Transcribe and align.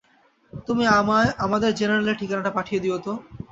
তুমি 0.67 0.83
আমায় 0.99 1.29
আমাদের 1.45 1.71
জেনারেল-এর 1.73 2.19
ঠিকানাটা 2.21 2.51
পাঠিয়ে 2.57 2.83
দিও 2.83 2.97
তো। 2.99 3.13